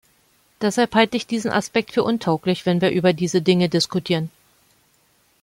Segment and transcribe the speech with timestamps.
[0.61, 4.31] Deshalb halte ich diesen Aspekt für untauglich, wenn wir über diese Dinge diskutieren.